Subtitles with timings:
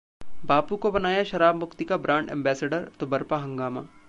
[0.45, 3.85] बापू को बनाया शराब मुक्ति का ब्रांड एंबेसडर, तो बरपा हंगामा